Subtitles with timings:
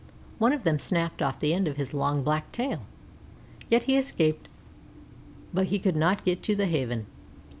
[0.39, 2.87] One of them snapped off the end of his long black tail,
[3.69, 4.47] yet he escaped;
[5.53, 7.05] but he could not get to the Haven.